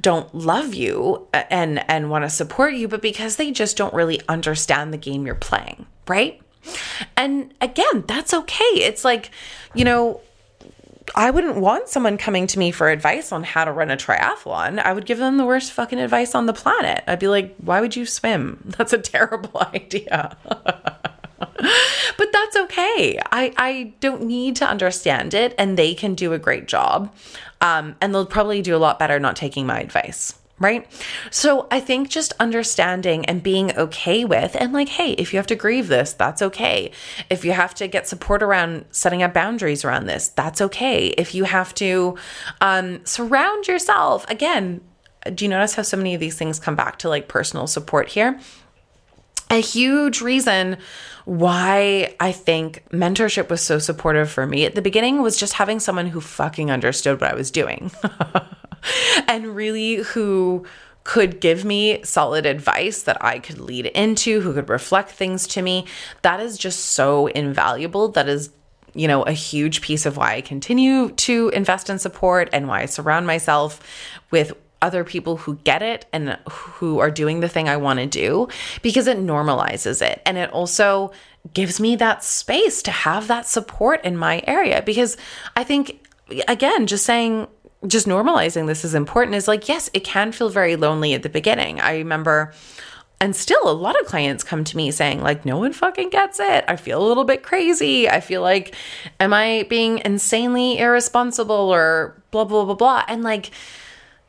[0.00, 4.20] don't love you and and want to support you but because they just don't really
[4.28, 6.42] understand the game you're playing right
[7.16, 9.30] and again that's okay it's like
[9.74, 10.20] you know
[11.14, 14.78] I wouldn't want someone coming to me for advice on how to run a triathlon.
[14.78, 17.02] I would give them the worst fucking advice on the planet.
[17.06, 18.62] I'd be like, why would you swim?
[18.78, 20.36] That's a terrible idea.
[20.46, 23.18] but that's okay.
[23.32, 27.14] I, I don't need to understand it, and they can do a great job.
[27.60, 30.86] Um, and they'll probably do a lot better not taking my advice right?
[31.30, 35.46] So I think just understanding and being okay with, and like, hey, if you have
[35.48, 36.92] to grieve this, that's okay.
[37.30, 41.08] If you have to get support around setting up boundaries around this, that's okay.
[41.08, 42.16] If you have to
[42.60, 44.82] um, surround yourself, again,
[45.34, 48.08] do you notice how so many of these things come back to like personal support
[48.08, 48.38] here?
[49.50, 50.76] A huge reason
[51.24, 55.80] why I think mentorship was so supportive for me at the beginning was just having
[55.80, 57.90] someone who fucking understood what I was doing.
[59.28, 60.64] and really who
[61.04, 65.62] could give me solid advice that I could lead into, who could reflect things to
[65.62, 65.86] me.
[66.22, 68.08] That is just so invaluable.
[68.08, 68.50] That is
[68.94, 72.82] you know, a huge piece of why I continue to invest in support and why
[72.82, 73.80] I surround myself
[74.30, 78.06] with other people who get it and who are doing the thing I want to
[78.06, 78.48] do
[78.82, 80.22] because it normalizes it.
[80.24, 81.12] And it also
[81.52, 85.16] gives me that space to have that support in my area because
[85.54, 86.06] I think,
[86.48, 87.46] again, just saying,
[87.86, 91.28] just normalizing this is important is like, yes, it can feel very lonely at the
[91.28, 91.80] beginning.
[91.80, 92.52] I remember
[93.22, 96.40] and still a lot of clients come to me saying like no one fucking gets
[96.40, 96.64] it.
[96.66, 98.08] I feel a little bit crazy.
[98.08, 98.74] I feel like
[99.18, 103.50] am i being insanely irresponsible or blah blah blah blah and like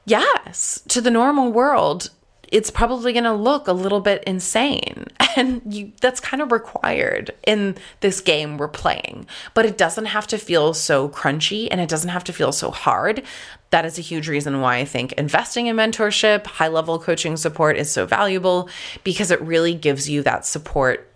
[0.05, 2.09] yes to the normal world
[2.51, 5.07] it's probably going to look a little bit insane.
[5.37, 9.27] And you that's kind of required in this game we're playing.
[9.53, 12.69] But it doesn't have to feel so crunchy and it doesn't have to feel so
[12.69, 13.23] hard.
[13.69, 17.77] That is a huge reason why I think investing in mentorship, high level coaching support
[17.77, 18.67] is so valuable
[19.05, 21.09] because it really gives you that support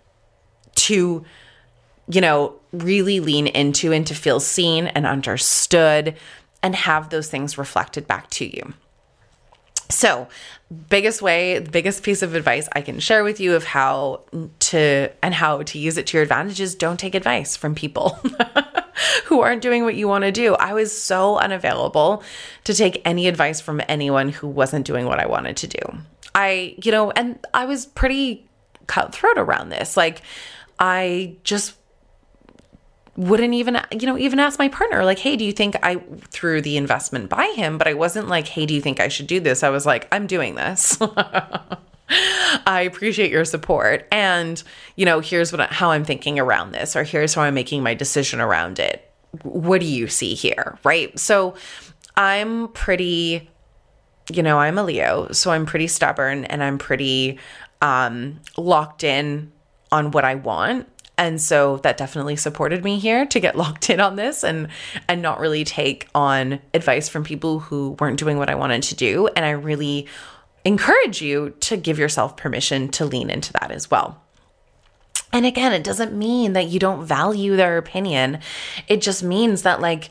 [0.76, 1.22] to,
[2.08, 6.16] you know, really lean into and to feel seen and understood
[6.62, 8.72] and have those things reflected back to you.
[9.88, 10.28] So,
[10.88, 14.22] biggest way, the biggest piece of advice I can share with you of how
[14.58, 18.18] to and how to use it to your advantage is don't take advice from people
[19.24, 20.54] who aren't doing what you want to do.
[20.54, 22.22] I was so unavailable
[22.64, 25.98] to take any advice from anyone who wasn't doing what I wanted to do.
[26.34, 28.46] I, you know, and I was pretty
[28.86, 29.96] cutthroat around this.
[29.96, 30.22] Like
[30.78, 31.74] I just
[33.16, 35.96] wouldn't even you know even ask my partner like hey do you think i
[36.28, 37.78] threw the investment by him?
[37.78, 39.62] But i wasn't like hey do you think i should do this?
[39.62, 40.98] I was like i'm doing this.
[42.66, 44.62] I appreciate your support and
[44.94, 47.94] you know here's what how i'm thinking around this or here's how i'm making my
[47.94, 49.10] decision around it.
[49.42, 50.78] What do you see here?
[50.84, 51.18] Right?
[51.18, 51.54] So
[52.16, 53.50] i'm pretty
[54.32, 57.38] you know i'm a leo so i'm pretty stubborn and i'm pretty
[57.82, 59.52] um locked in
[59.92, 64.00] on what i want and so that definitely supported me here to get locked in
[64.00, 64.68] on this and
[65.08, 68.94] and not really take on advice from people who weren't doing what I wanted to
[68.94, 70.06] do and I really
[70.64, 74.20] encourage you to give yourself permission to lean into that as well.
[75.32, 78.40] And again, it doesn't mean that you don't value their opinion.
[78.88, 80.10] It just means that like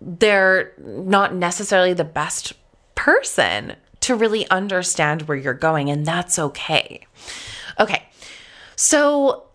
[0.00, 2.52] they're not necessarily the best
[2.94, 7.06] person to really understand where you're going and that's okay.
[7.80, 8.08] Okay.
[8.76, 9.47] So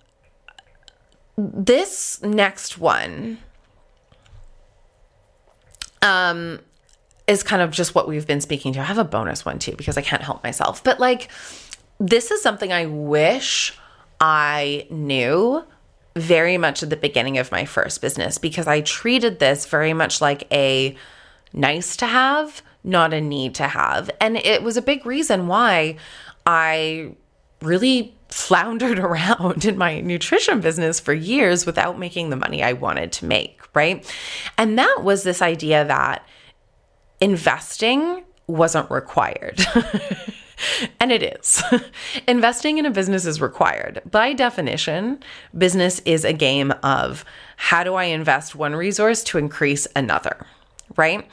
[1.37, 3.39] this next one
[6.01, 6.59] um
[7.25, 8.79] is kind of just what we've been speaking to.
[8.81, 10.83] I have a bonus one too because I can't help myself.
[10.83, 11.29] But like
[11.99, 13.77] this is something I wish
[14.19, 15.63] I knew
[16.15, 20.21] very much at the beginning of my first business because I treated this very much
[20.21, 20.95] like a
[21.53, 24.09] nice to have, not a need to have.
[24.19, 25.95] And it was a big reason why
[26.45, 27.15] I
[27.63, 33.11] really floundered around in my nutrition business for years without making the money I wanted
[33.13, 34.05] to make, right?
[34.57, 36.27] And that was this idea that
[37.21, 39.61] investing wasn't required.
[40.99, 41.63] and it is.
[42.27, 44.01] Investing in a business is required.
[44.09, 45.23] By definition,
[45.57, 47.23] business is a game of
[47.55, 50.45] how do I invest one resource to increase another?
[50.95, 51.27] Right?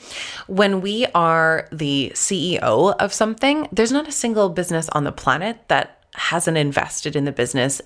[0.47, 5.59] When we are the CEO of something, there's not a single business on the planet
[5.69, 7.81] that hasn't invested in the business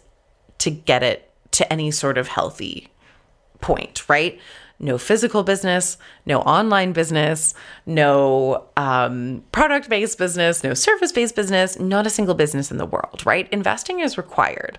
[0.59, 2.89] to get it to any sort of healthy
[3.61, 4.41] point, right?
[4.81, 7.55] No physical business, no online business,
[7.87, 12.87] no um, product based business, no service based business, not a single business in the
[12.87, 13.49] world, right?
[13.53, 14.79] Investing is required.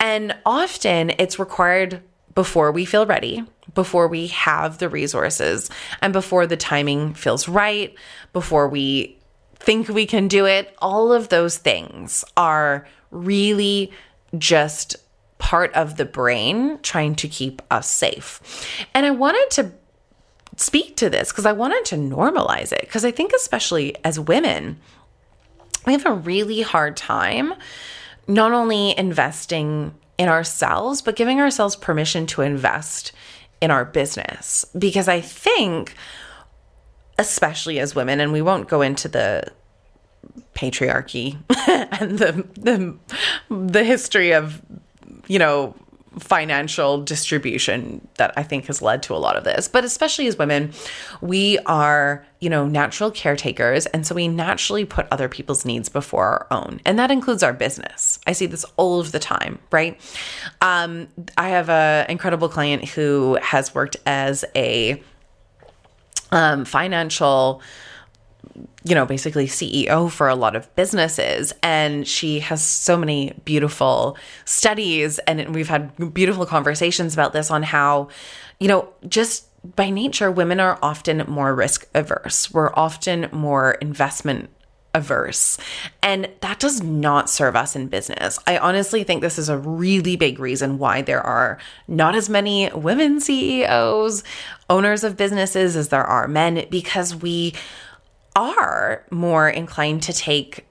[0.00, 2.02] And often it's required
[2.34, 7.94] before we feel ready, before we have the resources, and before the timing feels right,
[8.32, 9.19] before we
[9.60, 10.74] think we can do it.
[10.78, 13.92] All of those things are really
[14.38, 14.96] just
[15.38, 18.66] part of the brain trying to keep us safe.
[18.94, 19.72] And I wanted to
[20.56, 24.78] speak to this because I wanted to normalize it because I think, especially as women,
[25.86, 27.54] we have a really hard time
[28.28, 33.12] not only investing in ourselves, but giving ourselves permission to invest
[33.60, 34.66] in our business.
[34.78, 35.94] Because I think
[37.20, 39.44] especially as women, and we won't go into the
[40.54, 41.38] patriarchy
[42.00, 42.98] and the the
[43.48, 44.60] the history of
[45.28, 45.74] you know
[46.18, 49.68] financial distribution that I think has led to a lot of this.
[49.68, 50.72] But especially as women,
[51.20, 53.86] we are, you know, natural caretakers.
[53.86, 56.80] And so we naturally put other people's needs before our own.
[56.84, 58.18] And that includes our business.
[58.26, 60.00] I see this all of the time, right?
[60.60, 61.06] Um,
[61.38, 65.00] I have an incredible client who has worked as a
[66.32, 67.62] um, financial
[68.84, 71.52] you know, basically CEO for a lot of businesses.
[71.62, 75.18] And she has so many beautiful studies.
[75.20, 78.08] And we've had beautiful conversations about this on how,
[78.58, 82.50] you know, just by nature, women are often more risk averse.
[82.50, 84.48] We're often more investment
[84.94, 85.56] averse.
[86.02, 88.38] And that does not serve us in business.
[88.46, 92.70] I honestly think this is a really big reason why there are not as many
[92.70, 94.24] women CEOs,
[94.70, 97.52] owners of businesses as there are men, because we
[98.34, 100.64] are more inclined to take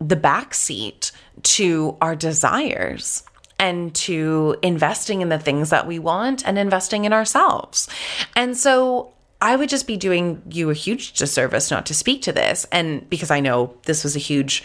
[0.00, 3.22] the back seat to our desires
[3.58, 7.88] and to investing in the things that we want and investing in ourselves.
[8.34, 12.32] And so I would just be doing you a huge disservice not to speak to
[12.32, 12.66] this.
[12.72, 14.64] And because I know this was a huge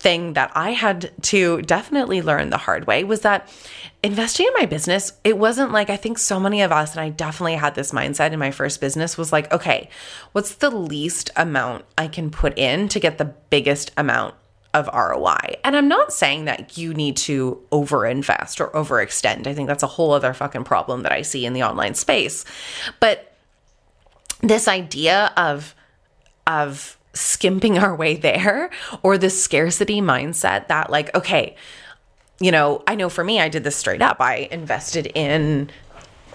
[0.00, 3.52] thing that I had to definitely learn the hard way was that
[4.02, 7.10] investing in my business, it wasn't like I think so many of us, and I
[7.10, 9.90] definitely had this mindset in my first business was like, okay,
[10.32, 14.34] what's the least amount I can put in to get the biggest amount
[14.72, 15.56] of ROI.
[15.64, 19.48] And I'm not saying that you need to overinvest or overextend.
[19.48, 22.44] I think that's a whole other fucking problem that I see in the online space.
[23.00, 23.34] But
[24.42, 25.74] this idea of
[26.46, 28.70] of skimping our way there
[29.02, 31.56] or the scarcity mindset that like okay,
[32.40, 34.20] you know, I know for me I did this straight up.
[34.20, 35.70] I invested in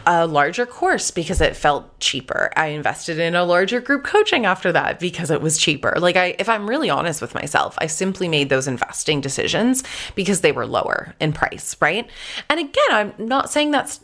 [0.08, 2.52] a larger course because it felt cheaper.
[2.56, 5.96] I invested in a larger group coaching after that because it was cheaper.
[5.98, 10.42] Like I if I'm really honest with myself, I simply made those investing decisions because
[10.42, 12.08] they were lower in price, right?
[12.50, 14.00] And again, I'm not saying that's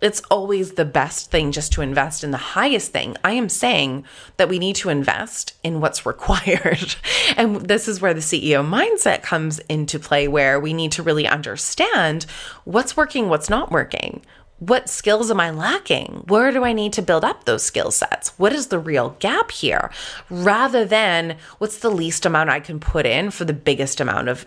[0.00, 3.16] it's always the best thing just to invest in the highest thing.
[3.22, 4.04] I am saying
[4.36, 6.94] that we need to invest in what's required.
[7.36, 11.26] and this is where the CEO mindset comes into play, where we need to really
[11.26, 12.24] understand
[12.64, 14.22] what's working, what's not working
[14.60, 16.24] what skills am I lacking?
[16.28, 18.38] Where do I need to build up those skill sets?
[18.38, 19.90] What is the real gap here?
[20.28, 24.46] Rather than what's the least amount I can put in for the biggest amount of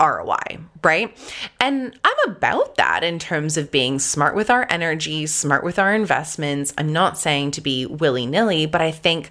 [0.00, 1.16] ROI, right?
[1.60, 5.94] And I'm about that in terms of being smart with our energy, smart with our
[5.94, 6.74] investments.
[6.76, 9.30] I'm not saying to be willy nilly, but I think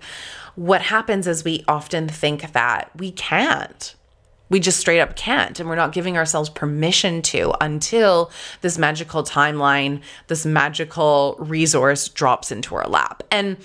[0.55, 3.95] what happens is we often think that we can't
[4.49, 5.59] we just straight up can't.
[5.59, 12.51] And we're not giving ourselves permission to until this magical timeline, this magical resource drops
[12.51, 13.23] into our lap.
[13.31, 13.57] And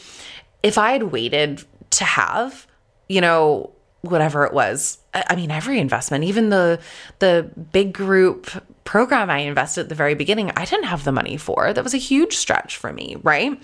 [0.62, 2.66] if I had waited to have,
[3.08, 3.72] you know,
[4.02, 6.80] whatever it was, I mean, every investment, even the
[7.18, 8.50] the big group
[8.84, 11.72] program I invested at the very beginning, I didn't have the money for.
[11.72, 13.60] That was a huge stretch for me, right?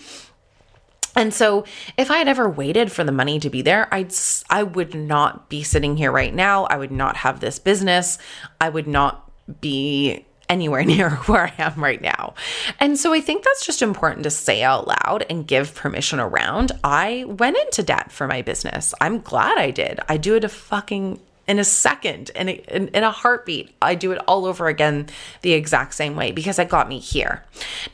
[1.17, 1.65] And so
[1.97, 4.13] if I had ever waited for the money to be there, I'd
[4.51, 6.65] I would not be sitting here right now.
[6.67, 8.19] I would not have this business.
[8.61, 9.31] I would not
[9.61, 12.35] be anywhere near where I am right now.
[12.81, 16.73] And so I think that's just important to say out loud and give permission around.
[16.85, 18.95] I went into debt for my business.
[19.01, 20.01] I'm glad I did.
[20.09, 23.75] I do it a fucking in a second, in a, in, in a heartbeat.
[23.81, 25.09] I do it all over again
[25.43, 27.45] the exact same way because it got me here.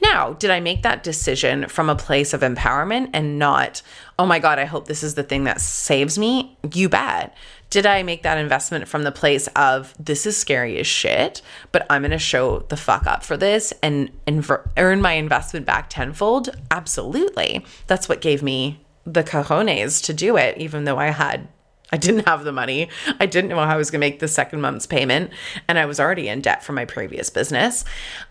[0.02, 3.82] Now, did I make that decision from a place of empowerment and not,
[4.18, 6.56] oh my God, I hope this is the thing that saves me?
[6.72, 7.34] You bet.
[7.70, 11.40] Did I make that investment from the place of this is scary as shit,
[11.72, 14.46] but I'm to show the fuck up for this and, and
[14.76, 16.50] earn my investment back tenfold?
[16.70, 17.64] Absolutely.
[17.86, 21.48] That's what gave me the cojones to do it, even though I had
[21.92, 22.88] I didn't have the money.
[23.20, 25.30] I didn't know how I was going to make the second month's payment,
[25.68, 27.84] and I was already in debt for my previous business.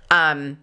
[0.10, 0.58] Um,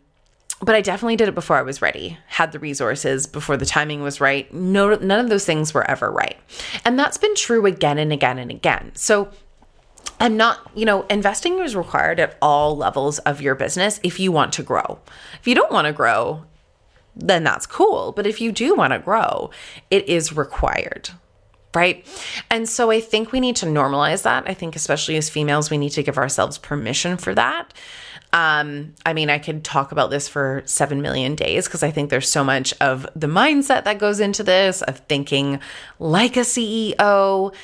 [0.60, 4.02] but I definitely did it before I was ready, had the resources before the timing
[4.02, 4.52] was right.
[4.52, 6.36] No, none of those things were ever right.
[6.84, 8.90] And that's been true again and again and again.
[8.94, 9.30] So
[10.18, 14.32] I'm not, you know, investing is required at all levels of your business if you
[14.32, 14.98] want to grow.
[15.38, 16.44] If you don't want to grow,
[17.14, 18.10] then that's cool.
[18.10, 19.50] But if you do want to grow,
[19.90, 21.10] it is required
[21.78, 22.04] right?
[22.50, 24.48] And so I think we need to normalize that.
[24.48, 27.72] I think, especially as females, we need to give ourselves permission for that.
[28.32, 32.10] Um, I mean, I could talk about this for 7 million days because I think
[32.10, 35.60] there's so much of the mindset that goes into this of thinking
[36.00, 37.54] like a CEO,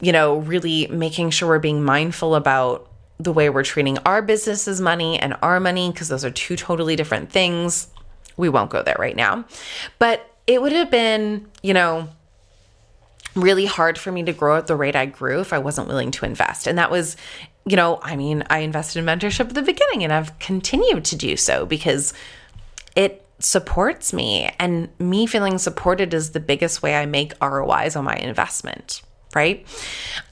[0.00, 4.80] you know, really making sure we're being mindful about the way we're treating our business's
[4.80, 7.88] money and our money because those are two totally different things.
[8.36, 9.46] We won't go there right now.
[9.98, 12.08] But it would have been, you know,
[13.34, 16.10] really hard for me to grow at the rate I grew if I wasn't willing
[16.12, 16.66] to invest.
[16.66, 17.16] And that was,
[17.64, 21.16] you know, I mean, I invested in mentorship at the beginning and I've continued to
[21.16, 22.12] do so because
[22.94, 24.50] it supports me.
[24.58, 29.02] And me feeling supported is the biggest way I make ROIs on my investment,
[29.34, 29.66] right?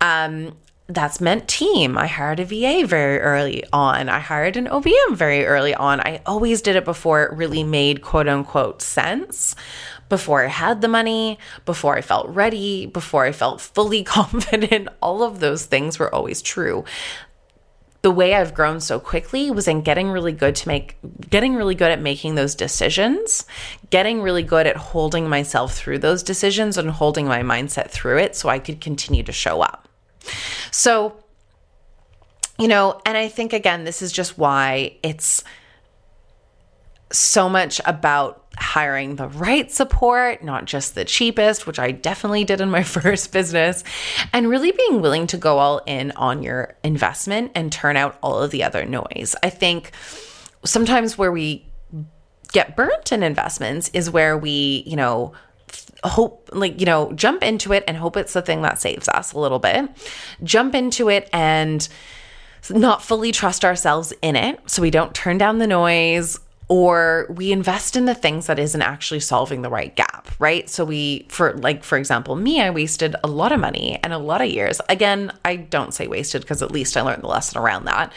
[0.00, 0.56] Um,
[0.94, 1.96] that's meant team.
[1.96, 4.08] I hired a VA very early on.
[4.08, 6.00] I hired an OBM very early on.
[6.00, 9.54] I always did it before it really made quote unquote sense
[10.08, 14.88] before I had the money, before I felt ready, before I felt fully confident.
[15.00, 16.84] All of those things were always true.
[18.02, 20.96] the way I've grown so quickly was in getting really good to make
[21.28, 23.44] getting really good at making those decisions,
[23.90, 28.34] getting really good at holding myself through those decisions and holding my mindset through it
[28.34, 29.79] so I could continue to show up.
[30.70, 31.16] So,
[32.58, 35.44] you know, and I think again this is just why it's
[37.12, 42.60] so much about hiring the right support, not just the cheapest, which I definitely did
[42.60, 43.84] in my first business,
[44.32, 48.42] and really being willing to go all in on your investment and turn out all
[48.42, 49.34] of the other noise.
[49.42, 49.92] I think
[50.64, 51.66] sometimes where we
[52.52, 55.32] get burnt in investments is where we, you know,
[56.08, 59.32] hope like you know jump into it and hope it's the thing that saves us
[59.32, 59.88] a little bit.
[60.42, 61.88] Jump into it and
[62.68, 66.38] not fully trust ourselves in it so we don't turn down the noise
[66.70, 70.70] or we invest in the things that isn't actually solving the right gap, right?
[70.70, 74.18] So we, for like, for example, me, I wasted a lot of money and a
[74.18, 74.80] lot of years.
[74.88, 78.12] Again, I don't say wasted because at least I learned the lesson around that.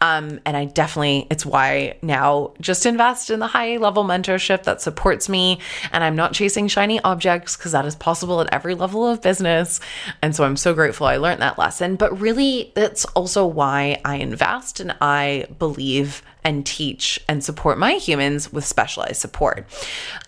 [0.00, 4.80] Um, and I definitely, it's why now just invest in the high level mentorship that
[4.80, 5.60] supports me.
[5.92, 9.80] And I'm not chasing shiny objects because that is possible at every level of business.
[10.22, 11.96] And so I'm so grateful I learned that lesson.
[11.96, 17.92] But really, that's also why I invest and I believe and teach and support my
[17.92, 19.66] humans with specialized support.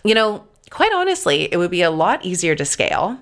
[0.03, 3.17] You know, quite honestly, it would be a lot easier to scale.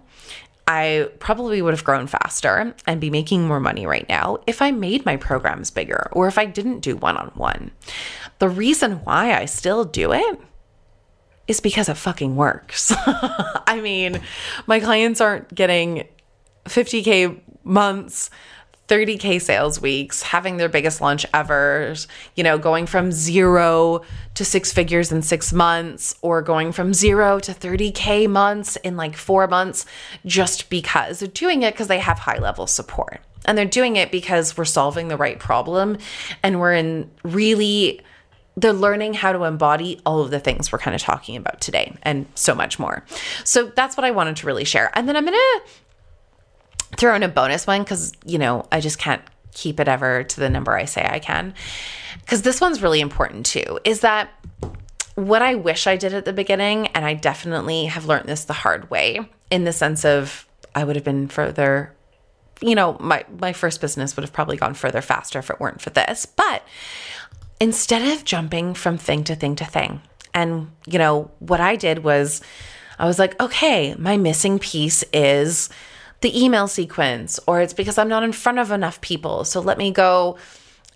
[0.68, 4.72] I probably would have grown faster and be making more money right now if I
[4.72, 7.72] made my programs bigger or if I didn't do one on one.
[8.40, 10.40] The reason why I still do it
[11.48, 12.94] is because it fucking works.
[12.98, 14.20] I mean,
[14.68, 16.06] my clients aren't getting
[16.66, 18.30] 50K months
[18.90, 21.94] 30K sales weeks, having their biggest launch ever,
[22.36, 24.02] you know, going from zero
[24.34, 29.16] to six figures in six months, or going from zero to 30K months in like
[29.16, 29.86] four months,
[30.26, 33.22] just because they're doing it because they have high level support.
[33.46, 35.98] And they're doing it because we're solving the right problem
[36.44, 38.02] and we're in really
[38.58, 41.96] they're learning how to embody all of the things we're kind of talking about today
[42.04, 43.06] and so much more.
[43.46, 44.92] So that's what I wanted to really share.
[44.96, 45.62] And then I'm going to
[46.98, 49.22] throw in a bonus one because, you know, I just can't
[49.54, 51.54] keep it ever to the number I say I can.
[52.22, 54.30] Because this one's really important too, is that
[55.16, 58.54] what I wish I did at the beginning, and I definitely have learned this the
[58.54, 59.20] hard way
[59.50, 61.94] in the sense of I would have been further,
[62.62, 65.82] you know, my, my first business would have probably gone further faster if it weren't
[65.82, 66.26] for this.
[66.26, 66.64] But
[67.60, 70.02] instead of jumping from thing to thing to thing,
[70.34, 72.42] and, you know, what I did was
[72.98, 75.70] I was like, okay, my missing piece is
[76.22, 79.46] the email sequence, or it's because I'm not in front of enough people.
[79.46, 80.38] So let me go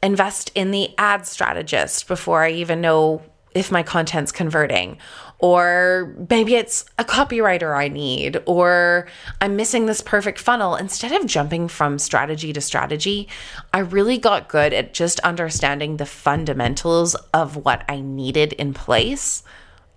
[0.01, 3.21] invest in the ad strategist before I even know
[3.55, 4.97] if my content's converting.
[5.39, 9.07] Or maybe it's a copywriter I need, or
[9.41, 10.75] I'm missing this perfect funnel.
[10.75, 13.27] Instead of jumping from strategy to strategy,
[13.73, 19.43] I really got good at just understanding the fundamentals of what I needed in place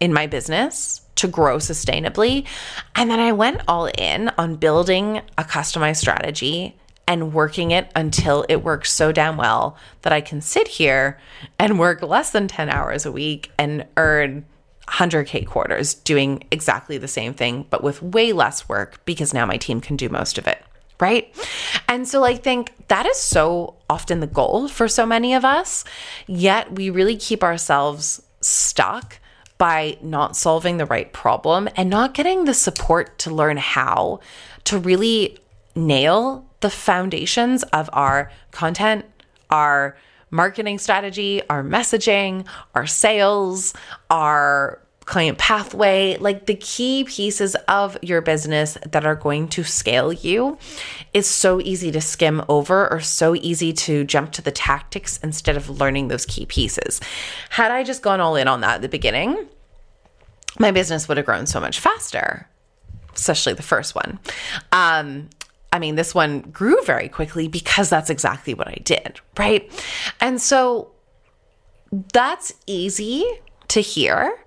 [0.00, 2.46] in my business to grow sustainably.
[2.94, 6.76] And then I went all in on building a customized strategy
[7.08, 11.18] and working it until it works so damn well that I can sit here
[11.58, 14.44] and work less than 10 hours a week and earn
[14.88, 19.56] 100K quarters doing exactly the same thing, but with way less work because now my
[19.56, 20.62] team can do most of it.
[20.98, 21.34] Right.
[21.88, 25.84] And so I think that is so often the goal for so many of us,
[26.26, 29.18] yet we really keep ourselves stuck
[29.58, 34.20] by not solving the right problem and not getting the support to learn how
[34.64, 35.38] to really
[35.74, 39.04] nail the foundations of our content,
[39.50, 39.96] our
[40.30, 43.72] marketing strategy, our messaging, our sales,
[44.10, 50.12] our client pathway, like the key pieces of your business that are going to scale
[50.12, 50.58] you
[51.14, 55.56] is so easy to skim over or so easy to jump to the tactics instead
[55.56, 57.00] of learning those key pieces.
[57.50, 59.46] Had I just gone all in on that at the beginning,
[60.58, 62.48] my business would have grown so much faster,
[63.14, 64.18] especially the first one.
[64.72, 65.30] Um,
[65.72, 69.70] I mean, this one grew very quickly because that's exactly what I did, right?
[70.20, 70.90] And so
[72.12, 73.24] that's easy
[73.68, 74.38] to hear,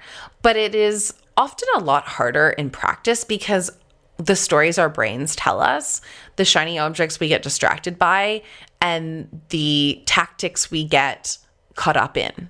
[0.42, 3.72] but it is often a lot harder in practice because
[4.18, 6.02] the stories our brains tell us,
[6.36, 8.42] the shiny objects we get distracted by,
[8.82, 11.38] and the tactics we get
[11.76, 12.50] caught up in.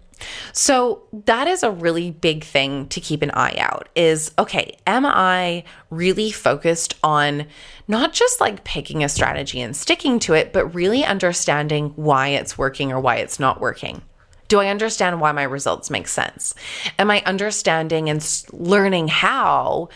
[0.52, 5.06] So that is a really big thing to keep an eye out is okay, am
[5.06, 7.46] I really focused on
[7.88, 12.58] not just like picking a strategy and sticking to it, but really understanding why it's
[12.58, 14.02] working or why it's not working?
[14.50, 16.54] Do I understand why my results make sense?
[16.98, 19.90] Am I understanding and learning how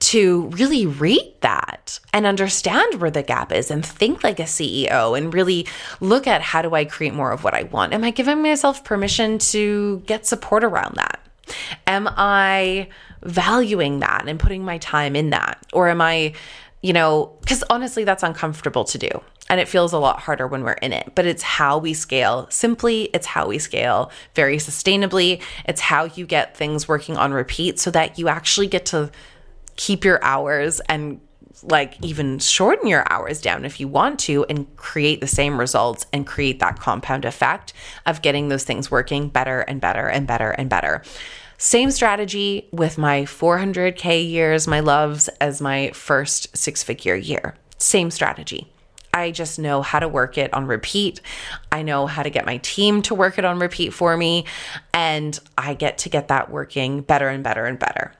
[0.00, 5.16] to really read that and understand where the gap is and think like a CEO
[5.16, 5.66] and really
[6.00, 7.92] look at how do I create more of what I want?
[7.92, 11.20] Am I giving myself permission to get support around that?
[11.86, 12.88] Am I
[13.22, 15.64] valuing that and putting my time in that?
[15.72, 16.32] Or am I,
[16.80, 19.22] you know, because honestly, that's uncomfortable to do.
[19.50, 22.46] And it feels a lot harder when we're in it, but it's how we scale
[22.50, 23.10] simply.
[23.12, 25.42] It's how we scale very sustainably.
[25.66, 29.10] It's how you get things working on repeat so that you actually get to
[29.76, 31.20] keep your hours and
[31.62, 36.06] like even shorten your hours down if you want to and create the same results
[36.12, 37.72] and create that compound effect
[38.06, 41.02] of getting those things working better and better and better and better.
[41.58, 47.54] Same strategy with my 400K years, my loves, as my first six figure year.
[47.76, 48.72] Same strategy.
[49.12, 51.20] I just know how to work it on repeat.
[51.72, 54.46] I know how to get my team to work it on repeat for me.
[54.94, 58.12] And I get to get that working better and better and better.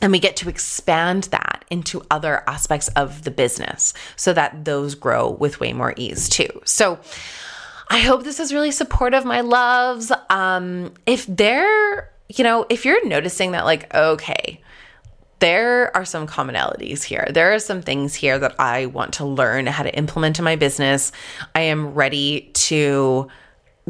[0.00, 4.94] And we get to expand that into other aspects of the business so that those
[4.94, 6.60] grow with way more ease too.
[6.64, 6.98] So,
[7.92, 10.10] I hope this is really supportive, my loves.
[10.30, 14.62] Um, if they're, you know, if you're noticing that, like, okay,
[15.42, 17.26] there are some commonalities here.
[17.28, 20.54] There are some things here that I want to learn how to implement in my
[20.54, 21.10] business.
[21.52, 23.26] I am ready to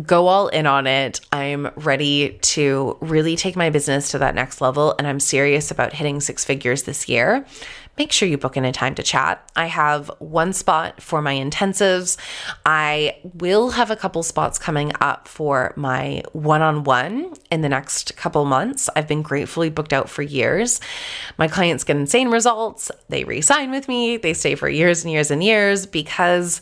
[0.03, 1.21] go all in on it.
[1.31, 5.93] I'm ready to really take my business to that next level and I'm serious about
[5.93, 7.45] hitting six figures this year
[7.99, 9.49] make sure you book in a time to chat.
[9.55, 12.17] I have one spot for my intensives.
[12.65, 17.69] I will have a couple spots coming up for my one on one in the
[17.69, 18.89] next couple months.
[18.97, 20.81] I've been gratefully booked out for years.
[21.37, 22.91] My clients get insane results.
[23.09, 26.61] They re sign with me, they stay for years and years and years because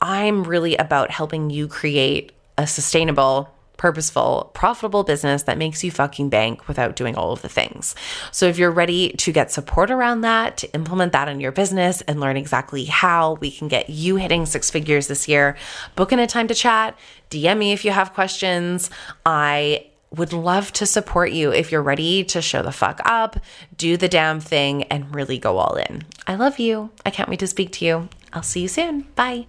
[0.00, 6.28] I'm really about helping you create a sustainable purposeful, profitable business that makes you fucking
[6.28, 7.94] bank without doing all of the things.
[8.30, 12.00] So if you're ready to get support around that, to implement that in your business
[12.02, 15.56] and learn exactly how we can get you hitting six figures this year,
[15.96, 16.96] book in a time to chat,
[17.30, 18.90] DM me if you have questions.
[19.26, 23.36] I would love to support you if you're ready to show the fuck up,
[23.76, 26.04] do the damn thing, and really go all in.
[26.26, 26.90] I love you.
[27.04, 28.08] I can't wait to speak to you.
[28.32, 29.02] I'll see you soon.
[29.16, 29.46] Bye.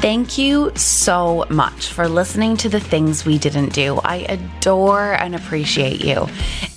[0.00, 4.00] Thank you so much for listening to the things we didn't do.
[4.02, 6.26] I adore and appreciate you.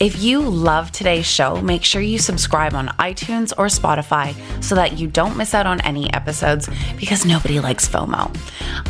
[0.03, 4.99] If you love today's show, make sure you subscribe on iTunes or Spotify so that
[4.99, 6.67] you don't miss out on any episodes
[6.99, 8.35] because nobody likes FOMO.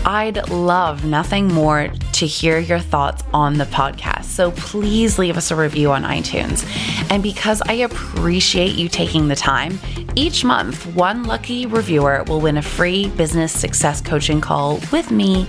[0.08, 4.24] I'd love nothing more to hear your thoughts on the podcast.
[4.24, 6.66] So please leave us a review on iTunes.
[7.12, 9.78] And because I appreciate you taking the time,
[10.16, 15.48] each month, one lucky reviewer will win a free business success coaching call with me.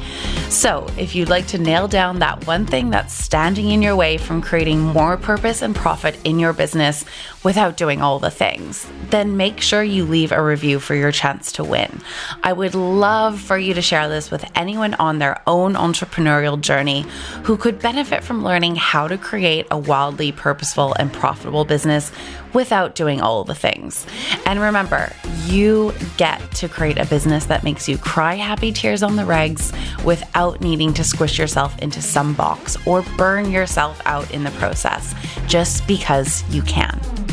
[0.48, 4.16] So, if you'd like to nail down that one thing that's standing in your way
[4.16, 5.18] from creating more
[5.62, 7.04] and profit in your business
[7.42, 11.52] without doing all the things, then make sure you leave a review for your chance
[11.52, 12.00] to win.
[12.42, 17.06] I would love for you to share this with anyone on their own entrepreneurial journey
[17.44, 22.10] who could benefit from learning how to create a wildly purposeful and profitable business
[22.54, 24.06] without doing all the things.
[24.46, 25.12] And remember,
[25.46, 29.72] you get to create a business that makes you cry happy tears on the regs
[30.04, 35.14] without needing to squish yourself into some box or burn yourself out in the process
[35.46, 37.23] just because you can.